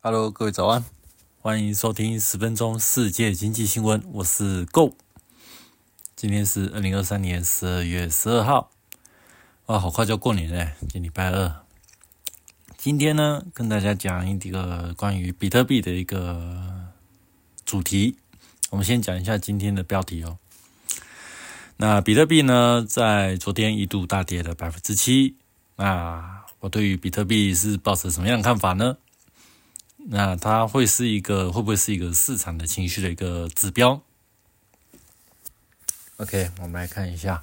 [0.00, 0.84] Hello，各位早安，
[1.40, 4.94] 欢迎收听十分钟世界经济新闻，我是 Go。
[6.14, 8.70] 今天是二零二三年十二月十二号，
[9.66, 11.52] 哇，好快就要过年嘞，今礼拜二。
[12.76, 16.92] 今天呢，跟大家讲一个关于比特币的一个
[17.64, 18.16] 主题。
[18.70, 20.38] 我们先讲一下今天的标题哦。
[21.76, 25.34] 那比特币呢，在昨天一度大跌了百分之七。
[25.74, 28.96] 那我对于比特币是抱持什么样的看法呢？
[30.10, 34.00] 那它会是一个会不会是一个市场的情绪的一个指标
[36.16, 37.42] ？OK，我们来看一下。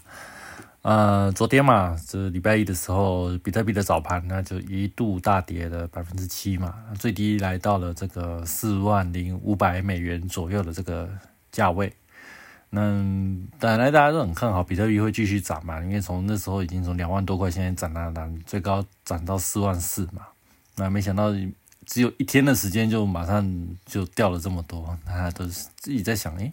[0.81, 11.07] 呃，昨天嘛，这礼拜一的时候，比特币的早盘那就一度大跌了百分之七嘛，最低来到了这个四万零五百美元左右的这个
[11.51, 11.93] 价位。
[12.71, 12.81] 那
[13.59, 20.25] 本来大家都很看好比特币会继续涨嘛，因为从那时候已经从两万多块，现在涨到涨最高涨到四万四嘛。
[20.75, 21.31] 那没想到。
[21.85, 26.51] 只有一天的时间，就马上就掉了这么多，大家都是自己在想，哎，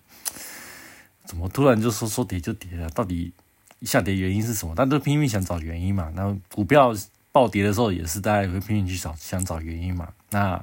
[1.24, 2.88] 怎么突然就说说跌就跌了？
[2.90, 3.32] 到底
[3.82, 4.74] 下跌原因是什么？
[4.74, 6.12] 大家都拼命想找原因嘛。
[6.14, 6.94] 那股票
[7.32, 10.12] 暴跌的时候，也是大家也会拼命去找想找原因嘛。
[10.30, 10.62] 那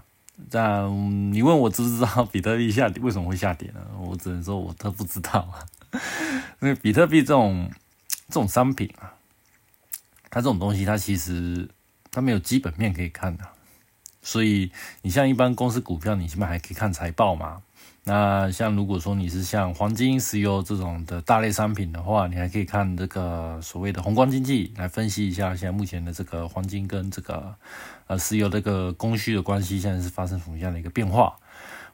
[0.52, 3.81] 那你问我知不知道比特币下跌为什么会下跌呢？
[3.99, 5.66] 我只能说我都不知道啊。
[6.61, 7.69] 因为比特币这种
[8.27, 9.11] 这种商品啊，
[10.29, 11.67] 它这种东西，它其实
[12.11, 13.44] 它没有基本面可以看的。
[14.22, 17.62] 所以你像一般公司股票，你起码还可以看财报嘛。
[18.06, 27.53] 那像如果说你是像黄金、石油这种的大类商品的话，你还可以看这个所谓的宏观经济来分析一下，现在目前的这个黄金跟这个
[28.08, 31.36] 呃石油这个供需的关系，现在是发生什么样的一个变化？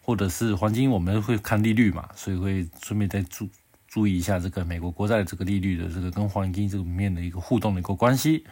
[0.01, 3.49] 或者是黄金，我们会看利率嘛，所以会顺便再注
[3.87, 8.45] 注意一下这个美国国债这个利率的这个跟黄金这个面的一个互动的一个关系。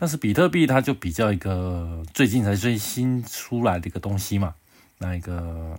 [0.00, 4.54] 但是比特币它就比较一个最近才最新出来的一个东西嘛，
[4.98, 5.76] 那一个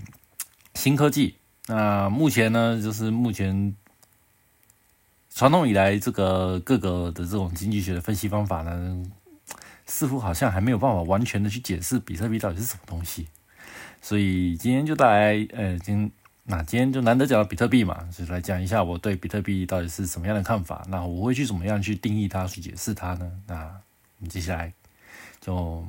[0.75, 1.35] 新科技。
[1.67, 3.73] 那目前呢，就是目前
[5.33, 9.01] 传统以来这个各个的这种经济学的分析方法呢，
[9.85, 13.27] 似乎好像还没有办法完全的去解释比特币到底是什么东西。
[14.01, 16.11] 所以今天就带来，呃，今
[16.43, 20.85] 那今天就难得讲到比特币嘛，就来讲一下我对比特币到底是什么样的看法。
[20.89, 23.31] 那我会去怎么样去定义它，去解释它呢？
[23.47, 23.81] 那
[24.27, 24.73] 接下来
[25.39, 25.87] 就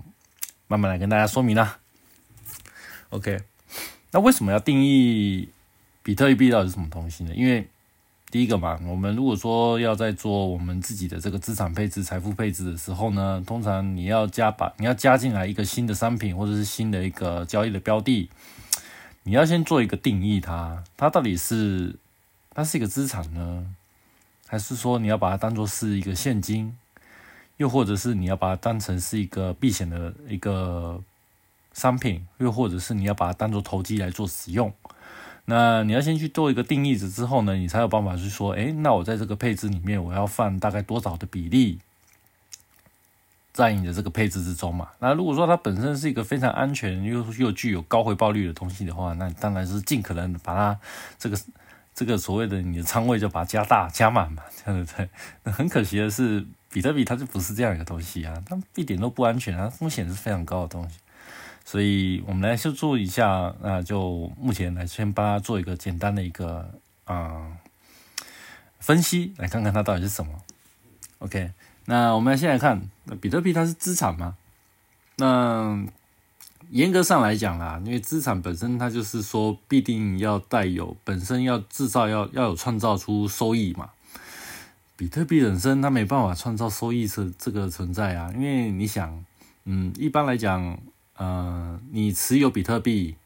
[0.69, 1.79] 慢慢来跟大家说明啦。
[3.09, 3.41] OK，
[4.13, 5.49] 那为什么要定义
[6.03, 7.35] 比特币到底是什么东西呢？
[7.35, 7.69] 因为
[8.31, 18.31] 第一个嘛，我们如果说要在做我们自己的这个资产配置、财富配置的时候呢，通常你要加把你要加进来一个新的商品或者是新的一个交易的标的，
[19.25, 21.97] 你要先做一个定义，它它到底是
[22.55, 23.67] 它是一个资产呢，
[24.47, 26.77] 还是说你要把它当做是一个现金？
[27.60, 30.98] 又或者是你要把它当成是一个避险的一个
[31.75, 34.72] 商品，又或者是你要把它当做投机来做使用，
[35.44, 41.78] 那你要先去做一个定义子之后呢，你才有办法去说，哎，那我在这个配置里面我要放大概多少的比例
[43.53, 44.88] 在你的这个配置之中嘛？
[44.98, 50.81] 那如果说它本身是一个非常安全又又具有高回报率的东西的话，那当然是尽可能把它
[51.19, 51.38] 这个
[51.94, 55.10] 这个所谓的你的仓位就把它加大加满嘛，对不对？
[55.42, 56.47] 那 很可惜的是。
[56.73, 60.99] 比特币它就不是这样一个东西啊，它一点都不安全啊，风险是非常高的东西。
[61.65, 66.69] 所以我们来先做一下，那就目前来先帮它做一个简单的一个
[67.05, 67.53] 啊
[68.79, 70.33] 分析，来看看它到底是什么。
[71.19, 71.53] OK，
[71.85, 74.37] 那我们先来看，那比特币它是资产吗？
[75.17, 75.85] 那
[76.71, 83.91] 严格上来讲啦，因为资产本身它就是说必定要带有本身要制造要要有创造出收益嘛。
[85.00, 89.25] 比特币本身它没办法创造收益这这个存在啊，因为你想，
[89.65, 90.78] 嗯，一般来讲，
[91.16, 93.16] 呃，你持有比特币，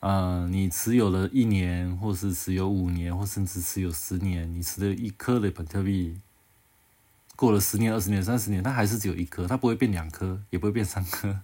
[0.00, 6.18] 呃，你持有了一年，或是持有五年，或甚至持有十年，你持有一颗的比特币，
[7.36, 11.40] 过了十年、二十年、三十年，它还是只有一颗，它不会变两颗，也不会变三颗，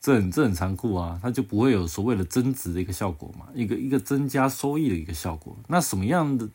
[0.00, 6.48] 这很这很残酷啊，它就不会有所谓的增值的一个效果嘛，一个一个增加收益的一个效果，那什么样的？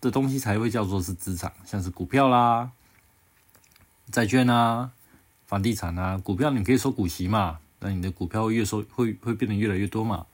[0.00, 2.70] 的东西才会叫做是资产，像是股票啦、
[4.10, 4.90] 债券啊、
[5.46, 6.18] 房地产啊。
[6.18, 10.26] 股票你可以收股息嘛，那你的股票越收会会变得越来越多嘛。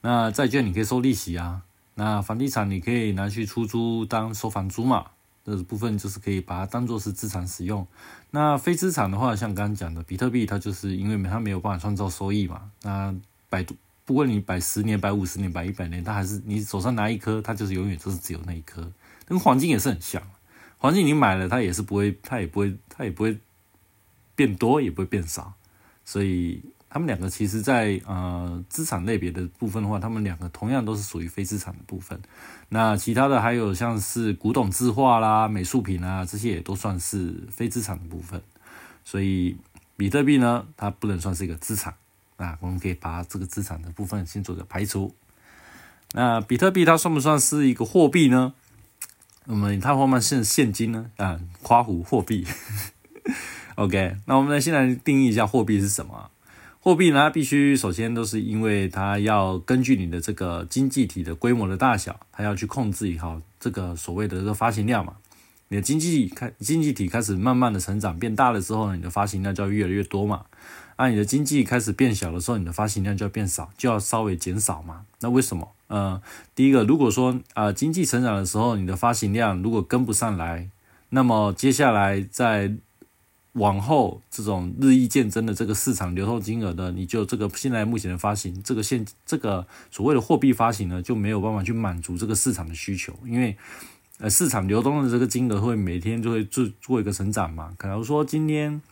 [0.00, 1.62] 那债券你可以收利息啊，
[1.94, 5.06] 那房地产你可以拿去出租当收房租嘛。
[5.44, 7.86] 这部分就是可以把它当做是资产使用。
[8.32, 12.62] 那非资产的话，像刚刚讲的比特币，它就是因为它没有办法创造收益嘛。
[12.82, 13.14] 那
[13.48, 18.90] 百度不管你摆十年、摆五十年、摆一百年，它还是你手上拿一颗，它就是永远就是只有那一颗。
[19.26, 20.22] 跟黄金也是很像，
[20.78, 23.36] 黄金你买了它也是不会，它也不会，它也不会
[24.34, 25.52] 变多，也不会变少，
[26.04, 32.18] 所以它他们两个其实，在呃资产类别的部分的话，他们两个同样都是属于非资产的部分。
[32.70, 38.40] 那其他的还有像是古董字画啦、美术品啊，这些也都算是非资产的部分。
[39.04, 39.58] 所以
[39.98, 41.92] 比特币呢，它不能算是一个资产
[42.38, 45.14] 啊，我们可以把这个资产的部分先做个排除。
[46.12, 48.54] 那比特币它算不算是一个货币呢？
[49.46, 51.10] 我们它后面是现金呢？
[51.16, 52.44] 啊，夸胡货币。
[53.76, 56.30] OK，那我们来先来定义一下货币是什么。
[56.80, 65.14] 货币呢，它必须首先都是因为它要根据你的这个经济体的规模的大小，它要去控制一好这个所谓的这个发行量嘛。
[65.68, 70.44] 你的经济开经济体开始慢慢的成长变大了之后呢，你的发行量就要越来越多嘛。
[70.96, 75.04] 啊，你的经济开始变小的时候，你的发行量就要变少，就要稍微减少嘛。
[75.20, 75.72] 那为什么？
[75.88, 76.20] 呃，
[76.54, 80.68] 第一个，如果说啊经济成长的时候，你的发行量如果跟不上来，
[81.10, 82.72] 那么接下来在
[83.52, 93.56] 往后这种日益渐增的这个市场流通金额的，你就这个现在目前的发行，这个现这个所谓的货币发行呢，就没有办法去满足这个市场的需求，因为
[94.18, 97.72] 呃市场流动的这个金额会每天就会做做一个成长嘛。
[97.78, 98.82] 可能说今天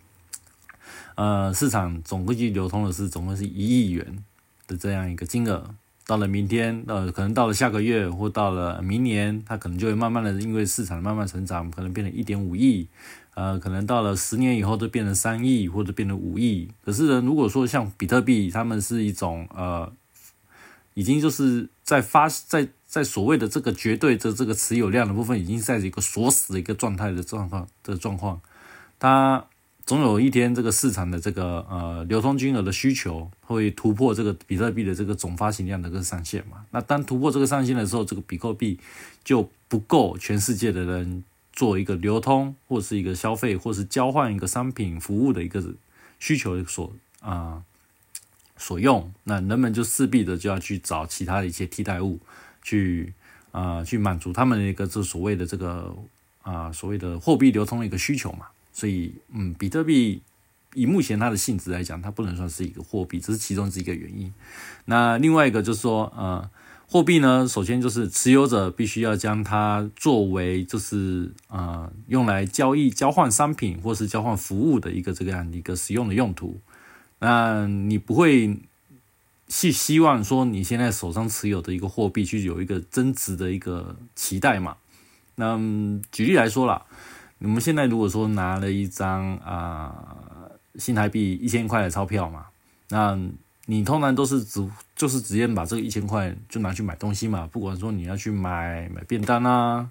[1.15, 4.25] 呃市场总估计流通的是总共是一亿元
[4.67, 5.75] 的这样一个金额，
[6.07, 12.89] 到了明天呃可能到了下个月或到了明年，它可能就会慢慢的因为市场慢慢成长，可能变成一点五亿。
[13.37, 16.71] 呃，可能到了十年以后都变成三亿或者变成五亿。
[16.85, 19.93] 可是呢，如果说像比特币，他们是一种呃，
[20.95, 28.41] 已经就是在发在在所谓的这个绝对的这个持有量的部分，已经在一个锁死的一个状态的状况的状况，
[29.01, 29.45] 它
[29.87, 36.65] 总有一天这个市场的这个呃流通金额的需求会突破这个比特币的这个总发行量的这个上限嘛？
[36.71, 38.79] 那当突破这个上限的时候，这个比特币
[39.23, 41.25] 就不够全世界的人。
[41.57, 45.63] 做一个流通，或是一个消费，或是交换一个商品服务的一个
[46.19, 47.63] 需求所啊
[48.57, 52.19] 所用，那人们就势必的就要去找其他的一些替代物，
[52.61, 53.15] 去
[53.53, 55.95] 啊去满足他们的一个这所谓的这个
[56.43, 58.47] 啊所谓的货币流通的一个需求嘛。
[58.75, 60.21] 所以，嗯，比特币
[60.75, 64.31] 以目前它的性质来讲，它不能算是一个货币，这是其中之一个原因。
[64.85, 66.51] 那另外一个就是说，呃。
[66.87, 76.61] 货币呢，首先就是持有者必须要将它作为就是呃用来交易、交换商品或是交换服务的一个这个样一个使用的用途。
[77.19, 78.61] 那你不会
[79.49, 84.77] 去希望说你现在手上持有的一个货币去有一个增值的一个期待嘛？
[85.37, 85.59] 那
[86.13, 86.85] 举例来说啦，
[87.45, 89.95] 我们现在如果说拿了一张啊
[90.77, 92.47] 新台币一千块的钞票嘛，
[92.89, 93.17] 那
[93.67, 99.89] 你通常都是只就是直接把这个一千块就拿去买东西嘛，不管说你要去买买便当啊，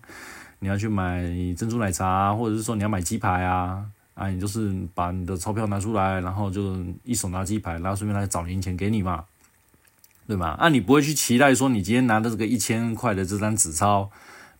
[0.59, 1.23] 你要去买
[1.55, 3.85] 珍珠奶茶，或者是说你要买鸡排啊，
[4.15, 9.23] 啊，你就是把你的钞票拿出来，然后就一手拿鸡排，然后顺便来找零钱给你嘛，
[10.27, 10.55] 对吧？
[10.59, 14.09] 啊，你不会去期待说你今天拿的这个一千块的这张纸钞，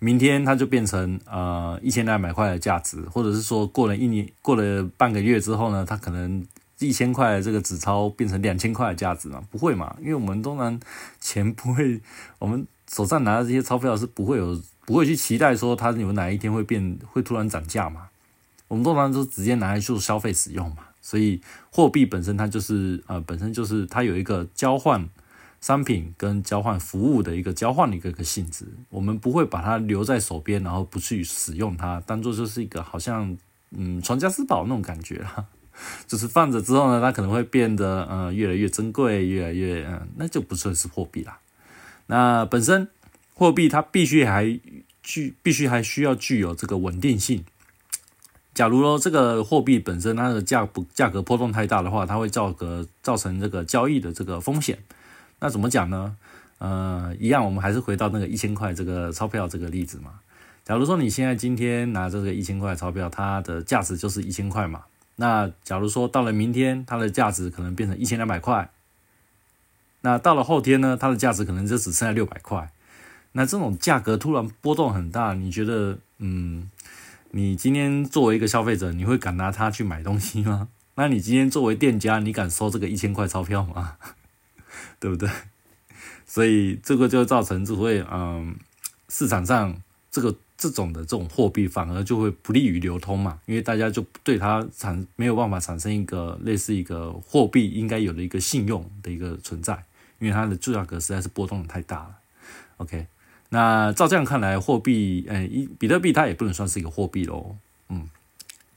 [0.04, 6.46] 明天它就变成呃一千两百块的价值，或者是说过了一年过了半个月之后呢，它可能。
[6.80, 9.42] 一千块这个纸钞变成两千块的价值嘛？
[9.50, 10.78] 不会嘛，因为我们通常
[11.18, 12.02] 钱不会，
[12.40, 18.10] 我们手上拿的这些钞票是不会有，不会去期待说它有哪一天会变，会突然涨价嘛。
[18.68, 20.80] 我们通常都直接拿来做消费使用嘛。
[21.00, 21.40] 所以
[21.72, 25.08] 货币本身它就是呃，本身就是它有一个交换
[25.64, 28.68] 商品跟交换服务的一个交换的一个性质。
[28.90, 33.38] 我们不会把它留在手边，然后不去使用它，当做就是一个好像
[33.72, 35.46] 嗯传家之宝那种感觉啦。
[36.06, 41.40] 就是放着之后呢，它可能会变得呃越来越珍贵，越来越嗯，那就不算是货币啦。
[42.08, 42.90] 那本身
[43.34, 44.60] 货币它必须还
[45.02, 47.46] 具，必须还需要具有这个稳定性。
[48.54, 54.78] 假如说这个货币本身它的价不价格波动太大的话，它会造个造成这个交易的这个风险。
[55.44, 56.16] 那怎么讲呢？
[56.60, 60.22] 呃，一样，我们还是回到那个一千块这个钞票这个例子嘛。
[60.64, 64.84] 假如说你现在今天拿这个一千块钞票，它的价值就是一千块嘛。
[65.18, 68.72] 那假如说到了明天，它的价值可能变成一千两百块，
[70.00, 72.72] 那到了后天呢，它的价值可能就只剩下六百块。
[73.34, 76.70] 那这种价格突然波动很大，你觉得，嗯，
[77.32, 80.70] 你今天作为一个消费者，你会敢拿它去买东西吗？
[80.96, 83.98] 那你今天作为店家，你敢收这个一千块钞票吗？
[85.00, 85.30] 对不对？
[86.26, 88.56] 所以这个就造成只会，嗯，
[89.10, 89.76] 市场上
[90.12, 90.36] 这个。
[90.56, 99.84] 这种的这种货币反而就会不利于流通嘛，因为大家就对它产没有办法产生一个类似一个货币应该有的一个信用的一个存在，
[100.20, 102.16] 因为它的价格实在是波动的太大了。
[102.78, 103.08] OK，
[103.50, 107.58] 那照这样看来，货币，嗯，一比特币它也不能算是一个货币喽。
[107.90, 108.08] 嗯，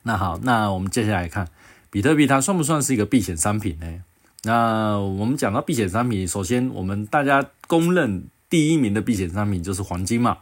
[0.03, 1.49] 那好，那我们接下来看
[1.91, 4.03] 比特币它算不算是一个避险商品呢？
[4.47, 10.39] 那我们讲到避险商品，首先我们大家公认第一名的避险商品就是黄金嘛。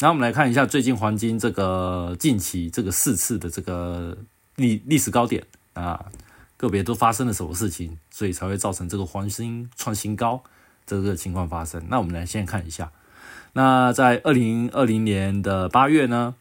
[0.00, 4.16] 那我们来看一下最近黄金这个近期这个四次的这个
[4.56, 5.44] 历历史高点
[5.74, 6.06] 啊，
[6.56, 10.42] 个别都发生了什么事情，所以才会造成这个黄金创新高
[10.86, 11.84] 这个情况发生。
[11.90, 12.90] 那我们来先看一下，
[13.52, 16.34] 那在二零二零年的八月呢，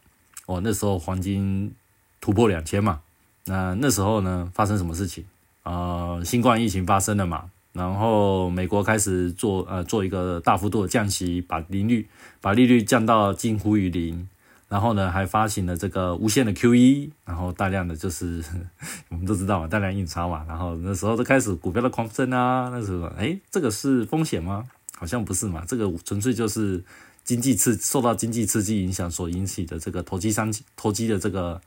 [0.45, 1.73] 哦那时候黄金
[2.21, 3.01] 突破两千嘛，
[3.43, 5.25] 那那时候呢发生什么事情？
[5.63, 12.07] 呃，新冠疫情发生了嘛，然后美国开始做呃做一个大幅度的降息，把利率
[12.41, 14.27] 把利率降到近乎于零，
[14.67, 18.43] 然后呢还发行了这个无限的 QE，然后大量的就是
[19.09, 24.65] 我们都知道嘛，大量印钞嘛，然后那时候就开始股票的狂升啊，那时候哎这个是风险吗？
[24.97, 26.83] 好像不是嘛，这个纯粹就是
[27.23, 31.61] 经济刺受到经济刺激影响所引起的这个投机商投机的这个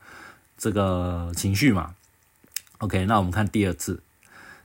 [0.57, 1.93] 这个情绪嘛。
[2.85, 4.03] OK，那我们看第二次。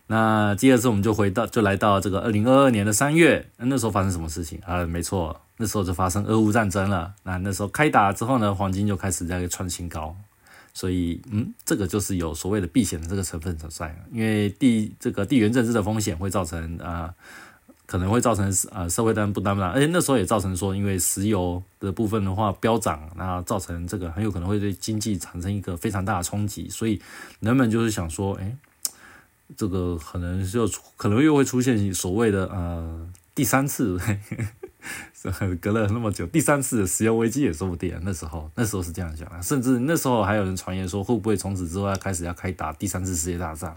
[0.07, 3.49] 那第二次我们就回到，就来到这个二零二二年的三月。
[3.57, 4.85] 那时候发生什么事情啊？
[4.85, 7.15] 没错，那时候就发生俄乌战争了。
[7.23, 10.15] 那那时候开打之后呢，黄金就开始在创新高。
[10.75, 13.97] 所以，嗯，这个就是有所谓的避险的这个成分存在。
[14.13, 17.15] 因为地这个地缘政治的风险会造成啊。
[17.91, 27.03] 可能会造成呃社会单不单不而且那时候也造成说，因为石油的部分的话飙涨，那造成这个很有可能会对经济产生一个非常大的冲击，所以
[27.41, 28.57] 人们就是想说，哎，
[29.57, 33.99] 这个可能就可能又会出现所谓的呃第三次，
[35.61, 38.01] 隔了那么久，第三次石油危机也说不定。
[38.05, 43.75] 那时候那时候是这样想的，甚至那时候还有人传言说，会不会从此之后要开始要开打第三次世界大战？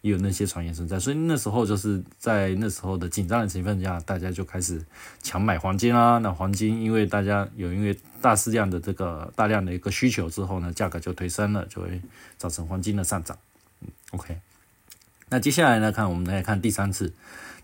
[0.00, 4.80] 也有那些传言存在，所以那时候就是在那时候的紧张的情况下，大家就开始
[5.22, 6.18] 强买黄金啦。
[6.18, 12.00] 那黄金因为大家有因为大适量的这个大量的一个需求之后呢，价格就推升了，就会
[12.36, 13.36] 造成黄金的上涨。
[13.82, 14.38] 嗯 OK，
[15.30, 17.12] 那接下来呢，看我们来看第三次，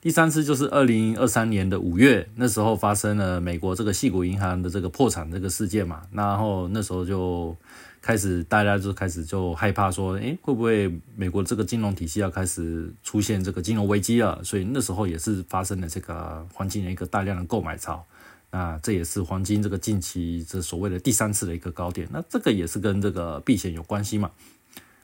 [0.00, 7.56] 第三次就是二零二三年的五月，那时候发生了美国这个系股银行的这个破产这个事件嘛，然后那时候就。
[8.04, 14.44] 开始，大家就开始就害怕说，诶，会不会美国这个金融体系要开始出现这个金融危机了？
[14.44, 18.04] 所以那时候也是发生了这个黄金的一个大量的购买潮。
[18.50, 22.06] 那这也是黄金这个近期这所谓的第三次的一个高点。
[22.12, 24.30] 那这个也是跟这个避险有关系嘛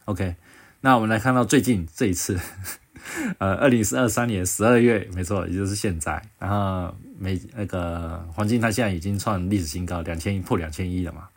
[0.05, 0.37] ？OK，
[0.83, 2.39] 那我们来看到最近这一次，
[3.39, 11.30] 呃，二零二三年十二月，没错，也就是现在，然后美那个黄金它现在已经创历史新高，两千一破两千一了嘛？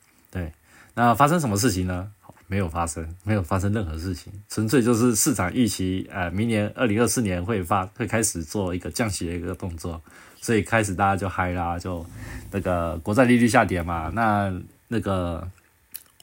[0.94, 2.12] 那发生什么事情呢？
[2.48, 10.02] 没有发生，没有发生任何事情，纯粹就是市场预期，呃，明年二零二四年会发，会开始做一个降息的一个动作，
[10.40, 12.06] 所以开始大家就嗨啦，就
[12.52, 14.54] 那个国债利率下跌嘛，那
[14.88, 15.48] 那个。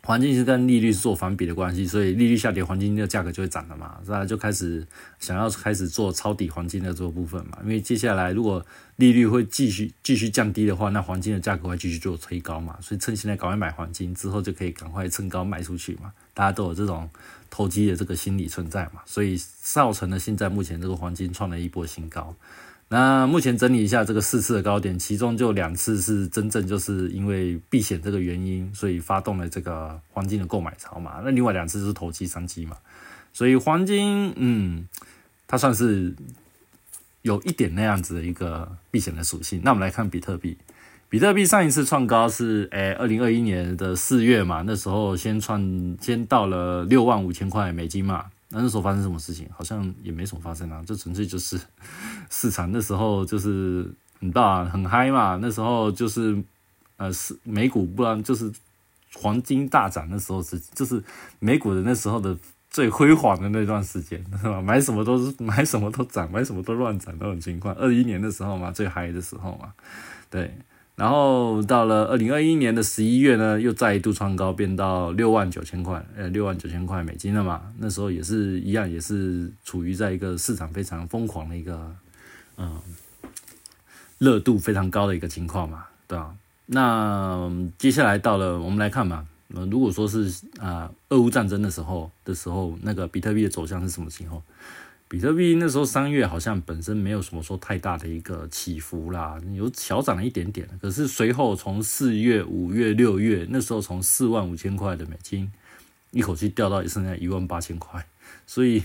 [0.02, 4.87] 黄金是跟利率是做反比的关系，所以利率下跌，黄金的价格就会涨了嘛，大家就开始
[5.19, 7.59] 想要开始做抄底黄金的这个部分嘛。
[7.62, 8.64] 因为接下来如果
[8.97, 12.78] 利率会继续继续降低的话，那黄金的价格会继续做推高嘛。
[12.80, 16.12] 所以趁现在赶快买黄金，之后就可以赶快趁高卖出去嘛。
[16.33, 17.09] 大家都有这种
[17.50, 22.35] 投机的这个心理存在嘛，所以造成了现在目前这个黄金创了一波新高。
[22.92, 31.20] 那目前整理一下这个四次的高点，其中就两次是真正就是因为避险这个原因，所以发动了这个黄金的购买潮嘛。
[31.25, 32.76] 那另外两次是投机商机嘛。
[33.32, 34.88] 所以黄金，嗯，
[35.47, 36.12] 它算是
[37.23, 39.61] 有一点那样子的一个避险的属性。
[39.62, 40.59] 那我们来看比特币，
[41.09, 48.26] 比特币上一次创高是诶二零二一年的四月嘛，那时候先创先到了六万五千块美金嘛。
[48.50, 49.49] 那那时候发生什么事情？
[49.57, 51.59] 好像也没什么发生啊，就纯粹就是
[52.30, 53.88] 市场那时候就是
[54.19, 55.38] 很大，很嗨嘛。
[55.40, 56.42] 那时候就是
[56.97, 58.52] 呃是美股，不然就是
[59.14, 61.02] 黄金大涨的时候是就是
[61.38, 62.37] 美股的那时候的
[62.69, 64.61] 最辉煌的那段时间，是吧？
[64.61, 67.75] 买什么都是买什么都涨，买什么都乱涨那种情况。
[67.76, 69.73] 二一年的时候嘛，最嗨的时候嘛，
[70.28, 70.52] 对。
[71.00, 77.62] 然后到了二零二一年的十一月呢，又再度创高，变到六万九千块，呃，六万九千块美金了嘛。
[77.78, 81.90] 那时候也是一样，也是处于在一个市场非常疯狂的一个，
[82.59, 82.78] 嗯，
[84.19, 86.35] 热度非常高的一个情况嘛，对吧？
[86.66, 94.42] 那接下来到了，我们来看嘛，如果说是啊，俄乌战争的时候的时候，那个比特币的走向是什么情况？
[95.11, 100.69] 比特币那时候三月好像本身没有什么说太大的一个起伏啦，有小涨了一点点。
[100.81, 105.50] 可是随后从四月、五月、六月那时候从四万五千块的美金，
[106.12, 108.07] 一口气掉到剩下一万八千块，
[108.47, 108.85] 所以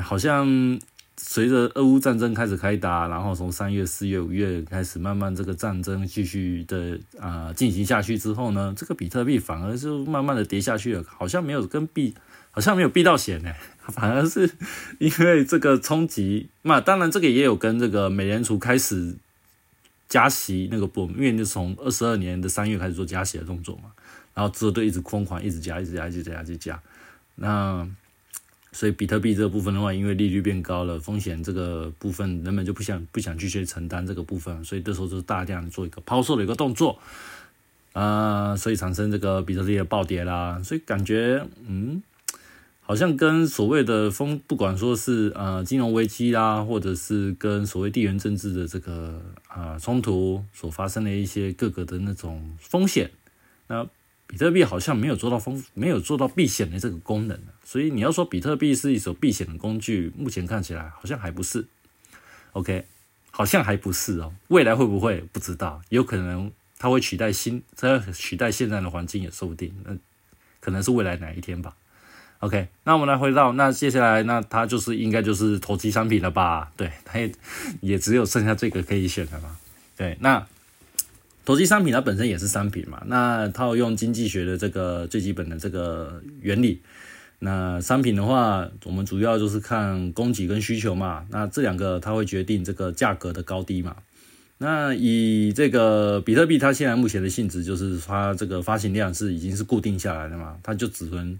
[0.00, 0.78] 好像
[1.16, 12.14] 随着俄乌战争开始开打，然后从三月、四月、五月开始，慢慢这个战争继续的啊进行下去之后呢，这个比特币反而就慢慢的跌下去了，好像没有跟币，
[12.50, 13.52] 好像没有避到险呢，
[13.88, 14.50] 反而是
[14.98, 16.48] 因为这个冲击。
[16.62, 19.14] 那当然，这个也有跟这个美联储开始
[20.08, 23.92] 加息那个部分，因为就从二十二年的三月开始做加息的动作嘛，
[24.34, 26.80] 然后之后就一直疯狂，一直加，一直加，一直加，一直加。
[27.36, 27.88] 那
[28.72, 36.98] 所以比特币这个部分的话，因为利率变高了，风险这个部分人们就不想不想继续承担这个部分，所以这时候就是大量做一个抛售的一个动作，
[37.92, 40.60] 啊，所以产生这个比特币的暴跌啦。
[40.62, 42.02] 所以感觉嗯，
[42.88, 53.10] 好像跟所谓的风，不管说是呃金融危机啦，或者是跟所谓地缘政治的这个啊冲突所发生的一些各个的那种风险，
[53.66, 53.86] 那。
[54.30, 61.66] 比特币好像没有做到风，没有做到避险的这个功能，所以你要说比特币是一手避险的工具，目前看起来好像还不是。
[62.52, 62.84] OK，
[63.30, 69.96] 好像还不是哦，未来会不会不知道，有可能它会取代新，它取代现在的环境也说不定，那
[70.60, 71.74] 可能是未来哪一天吧。
[72.40, 76.70] OK，那我们来回到那接下来，那它就是应该就是投机商品了吧？
[76.76, 77.32] 对，它也
[77.80, 79.56] 也只有剩下这个可以选的嘛。
[79.96, 80.46] 对，那。
[81.44, 86.82] 投机商品它本身也是商品嘛，那套用经济学的这个最基本的这个原理，
[87.38, 93.96] 那商品的话，我们主要就是看供给跟需求嘛，那这两个它会决定这个价格的高低嘛。
[94.58, 101.38] 那以这个比特币，它现在目前的性质就是它这个发行量是已经是固定下来的嘛，它就只能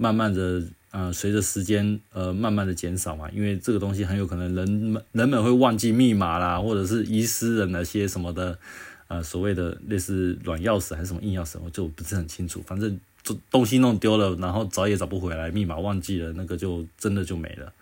[0.00, 8.58] 慢慢的呃随着时间呃慢慢的减少嘛，因为这个东西很有可能人们人们会忘记密码啦，或者是遗失了那些什么的。
[9.10, 12.62] 啊，所谓的类似软钥匙还是什么硬钥匙，我就不是很清楚。
[12.64, 17.72] 反正这东西弄丢了，然后找也找不回来，密码忘记了，那个就真的就没了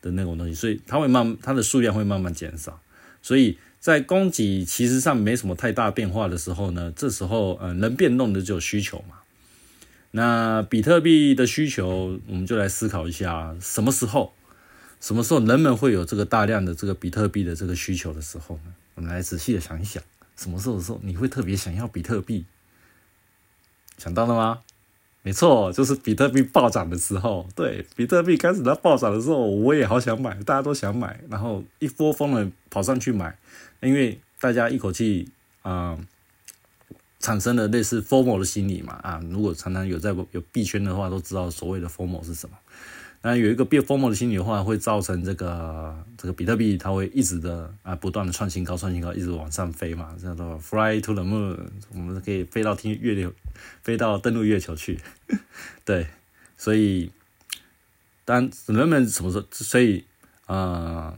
[0.00, 0.54] 的那种东西。
[0.54, 2.80] 所以它会慢，它的数量会慢慢减少。
[3.20, 9.17] 所以在供给其实上没什么太大变化的时候呢，这时候呃能变动的就有需求嘛。
[10.10, 14.32] 那比特币的需求，我们就来思考一下，什么时候，
[15.00, 18.74] 什么时候人们会有这个大量的这个比特币的这个需求的时候呢？
[18.94, 20.02] 我们来仔细的想一想。
[20.36, 22.44] 什么时候的时候你会特别想要比特币？
[23.96, 24.60] 想到了吗？
[25.22, 27.46] 没错，就是比特币暴涨的时候。
[27.54, 33.36] 对，比特币开始在暴涨的时候，我也好想买，大家都想买，然后一波蜂的跑上去买，
[33.80, 35.28] 因为大家一口气
[35.62, 35.98] 啊，
[37.28, 39.20] 产生了类似 FOMO 的心理嘛啊。
[39.28, 42.56] 如果常常有在有币圈的话，都知道所谓的 FOMO 是什么。
[43.20, 51.58] 那有一个变疯魔的心理的话，会造成这个这个比特币它会一直的啊不断的创新高，创新高，一直往上飞嘛，叫做 fly to the moon，
[51.92, 53.30] 我们可以飞到天月球，
[53.82, 54.98] 飞到登陆月球去。
[55.84, 56.06] 对，
[56.56, 57.10] 所以
[58.24, 60.04] 当人们什么时候，所以
[60.46, 61.14] 啊，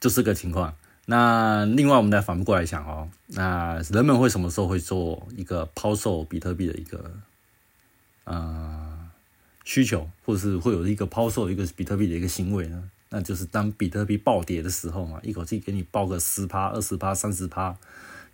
[0.00, 0.74] 就是个情况。
[1.10, 7.10] 那另外我们再反过来想哦，那人们会什么时候会做一个抛售比特币的一个
[8.24, 9.08] 啊？
[9.64, 12.90] 需求，或者是会有一个抛售一个比特币的一个行为呢？
[13.08, 17.74] 那就是当比特币暴跌的时候嘛，一口气给你爆个十趴、二十趴、三十趴。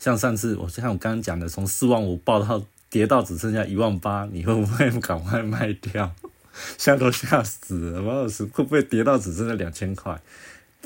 [0.01, 2.61] 像上次我像我刚刚讲的，从四万五爆到
[2.91, 6.13] 跌到只剩下一万八，你会不会赶快卖掉？
[6.77, 8.03] 吓都吓死了！
[8.03, 10.21] 王老师会不会跌到只剩下两千块？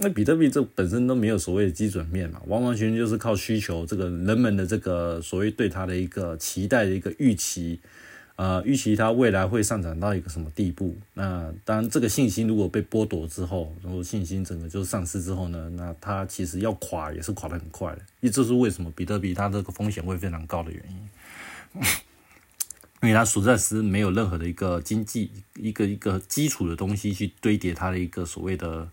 [0.01, 7.81] 那比特币这本身都没有所谓的基准面嘛，完完全全就是靠需求，这个人们的这个所谓对它的一个期待的一个预期。
[8.37, 10.95] 呃，预期它未来会上涨到一个什么地步？
[11.15, 15.69] 那当这个信心如果被剥夺之后，然后信心整个就丧失之后呢？
[15.71, 18.03] 那它其实要垮也是垮得很快的。
[18.23, 21.83] 这就是为什么比特币它这个风险会非常高的原因，
[23.03, 28.89] 因为它实在是没有任何的一个经济一个一个基础的东西去堆叠它的一个所谓的。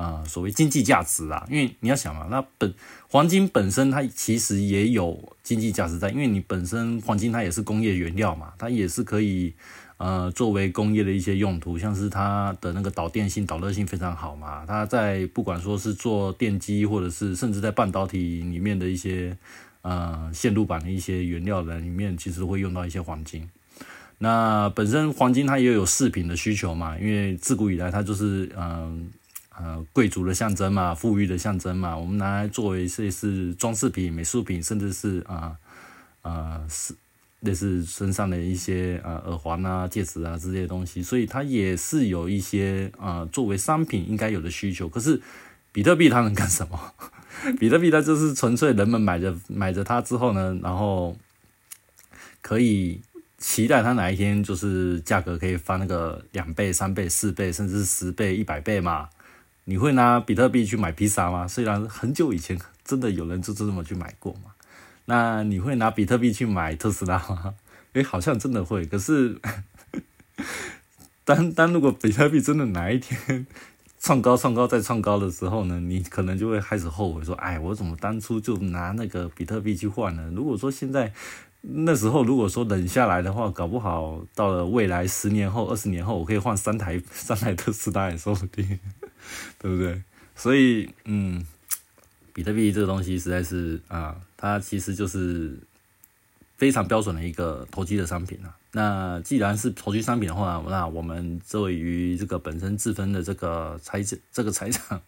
[0.00, 2.72] 啊，所谓经济价值啊，因为你要想嘛，那本
[3.10, 9.52] 黄金本身它其实也有经济价值在，因为你本身黄金它也是工业原料嘛，它也是可以
[9.98, 19.36] 呃作为工业的一些用途，像是它的那个导电性、导热性非常好嘛，它在不管说是做电机，或者是甚至在半导体里面的一些
[19.82, 23.46] 呃线路板的一些原料的里面，其实会用到一些黄金。
[24.16, 29.10] 那本身黄金它也有饰品的需求嘛，因为自古以来它就是嗯。
[29.62, 35.54] 呃，贵族的象征嘛，富裕的象征嘛，我们拿来作为这是装饰品、美术品，甚至是啊
[36.22, 36.94] 啊是
[37.40, 44.88] 类似身上的一些啊耳环啊、戒指啊这些东西，所以它也是有一些啊作为商品应该有的需求。
[44.88, 45.20] 可是
[45.72, 46.94] 比特币它能干什么？
[47.60, 51.14] 比特币它就是纯粹人们买着买着它之后呢，然后
[52.40, 52.98] 可以
[53.36, 59.08] 期待它哪一天就是价格可以翻那个两倍、三倍、四倍，甚至是十倍、一百倍嘛。
[59.64, 61.46] 你会拿比特币去买披萨吗？
[61.46, 64.52] 虽然很久以前真的有人就这么去买过嘛。
[65.06, 67.54] 那你会拿比特币去买特斯拉吗？
[67.94, 68.84] 诶，好像真的会。
[68.86, 69.40] 可是，
[71.24, 73.44] 当当如果比特币真的哪一天
[73.98, 81.12] 创高、创高再创高的时候呢，你可能就会开始后悔说：“哎，我怎么当初就拿那个比特币去换呢？”如果说现在
[81.62, 88.78] 那时候如果说冷下来的话，搞不好到了未来十年后、二十年后，我可以换三台三台特斯拉也说不定，
[89.58, 90.02] 对不对？
[90.34, 91.46] 所以，嗯，
[92.32, 95.58] 比特币这个东西实在是啊，它其实就是
[96.56, 98.56] 非常标准的一个投机的商品啊。
[98.72, 104.02] 那既然是投机商品的话，那我们作为于这个本身自分的这个财
[104.32, 105.00] 这个财产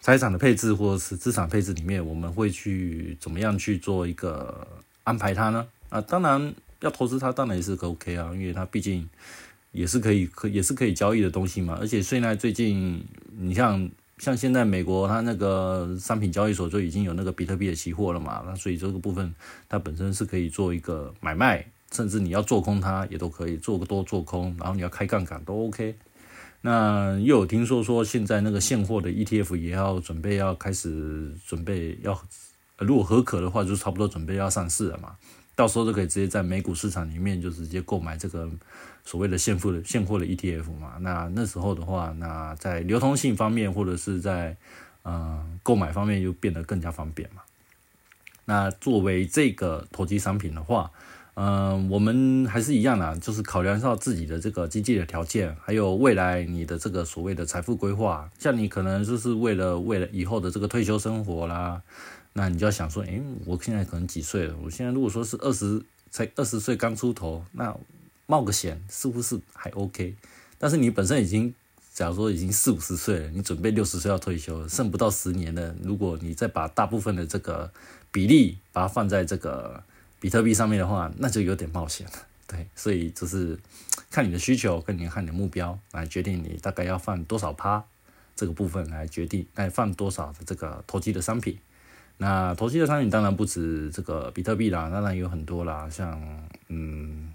[0.00, 4.66] 财产的配置或者是资产配置里面，我们会去怎么样去做一个。
[5.04, 5.66] 安排它呢？
[5.88, 9.08] 啊，当然要投资它，当然也是个 OK 啊，因为它毕竟
[9.72, 11.76] 也是可以可也是可以交易的东西嘛。
[11.80, 13.04] 而且现在最近，
[13.36, 19.34] 你像像现在美国它那个商品交易所就已经有那个比特币的期货了嘛，那所以这个部分
[19.68, 25.94] 它本身是可以做一个买卖，甚至你要做空它也都可以做个多做空，然后你要开杠杆都 OK。
[26.60, 32.20] 那又有听说说现在那个现货的 ETF 也要准备要开始准备要。
[32.80, 35.16] 如果合可的话，就差不多准备要上市了嘛，
[35.58, 38.48] 到时候就可以直接在美股市场里面就直接购买这个
[39.04, 40.98] 所谓的现货的现货的 ETF 嘛。
[41.00, 44.56] 那那时候的话，那在流通性方面或者是在
[45.02, 47.42] 嗯购买方面就变得更加方便嘛。
[48.44, 50.92] 那作为这个投机商品的话，
[51.34, 61.82] 嗯，我们还是一样的，就是考量到自己的这个经济的条件，还有未来你的这个所谓的财富规划，像你可能就是为了为了以后的这个退休生活啦。
[62.38, 64.54] 那你就要想说，诶，我现在可能几岁了？
[64.62, 67.76] 我现在如果说是二十，才二十岁刚出头，那
[68.26, 70.14] 冒个险似乎是还 OK。
[70.56, 71.52] 但是你本身已经，
[71.92, 75.74] 假如说已经四五十岁了，你准备六十岁要退休，剩不到十年了。
[75.82, 77.68] 如果你再把大部分的这个
[78.12, 79.82] 比例把它放在这个
[80.20, 82.12] 比特币上面的话，那就有点冒险了。
[82.46, 83.58] 对，所以就是
[84.12, 87.82] 看你的需求，跟你看你的目标来决定你大概要放多少趴
[88.36, 91.58] 这个部分来决定，来放多少的这个投机的商品。
[92.20, 96.20] 那投机的商品当然不止这个比特币啦，当然有很多啦，像
[96.66, 97.32] 嗯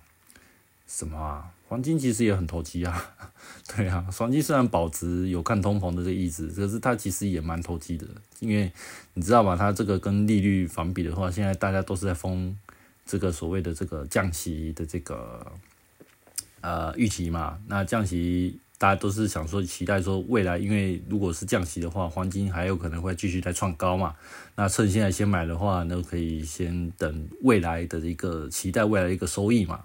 [0.85, 3.15] 什么啊，黄金其实也很投机啊，
[3.75, 8.05] 对啊，黄金虽然保值有看通膨的这个意思，可是它其实也蛮投机的，
[8.41, 8.69] 因为
[9.13, 12.55] 你知道吧，它这个跟利率反比的话，现在大家都是在封
[13.05, 15.49] 这个所谓的这个降息的这个
[16.59, 18.59] 呃预期嘛，那降息。
[18.77, 24.15] 大家都是想说，期待说未来，因为如果是降息的话，黄金还有可能会继续再创高嘛。
[24.55, 29.79] 那趁现在先买的话，那可以先等未来的一个期待未来一个收益嘛。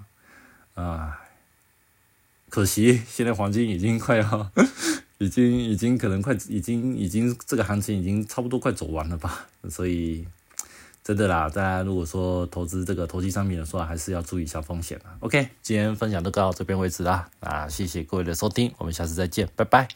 [0.74, 1.20] 啊，
[2.48, 4.50] 可惜现在黄金已经快要，
[5.18, 10.26] 已经已经可能快，已经已经这个行情已经差不多快走完了吧，所以。
[11.08, 15.16] 真的啦，大家如果说投资这个投机商品的时候，还是要注意一下风险啊。
[15.20, 19.88] OK，今天分享就到这边为止啦，啊，谢谢各位的收听，我们下次再见，拜拜。